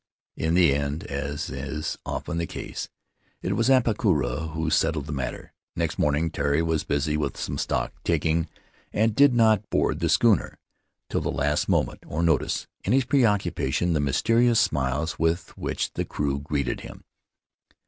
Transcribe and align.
In 0.35 0.55
the 0.55 0.73
end, 0.73 1.03
as 1.03 1.51
is 1.51 1.95
often 2.07 2.39
the 2.39 2.47
case, 2.47 2.89
it 3.43 3.55
was 3.55 3.69
Apakura 3.69 4.51
who 4.53 4.71
settled 4.71 5.05
the 5.05 5.11
matter. 5.11 5.53
Next 5.75 5.99
morning 5.99 6.31
Tari 6.31 6.63
was 6.63 6.83
busy 6.83 7.15
with 7.15 7.37
some 7.37 7.59
stock 7.59 7.93
taking 8.03 8.49
and 8.91 9.13
did 9.13 9.35
not 9.35 9.69
board 9.69 9.99
the 9.99 10.09
schooner 10.09 10.57
till 11.07 11.21
the 11.21 11.29
last 11.29 11.69
moment, 11.69 11.99
or 12.07 12.23
notice— 12.23 12.65
in 12.83 12.93
his 12.93 13.05
preoccupation— 13.05 13.93
the 13.93 13.99
mysterious 13.99 14.59
smiles 14.59 15.19
with 15.19 15.55
which 15.55 15.93
the 15.93 16.03
crew 16.03 16.39
greeted 16.39 16.79
him. 16.81 17.03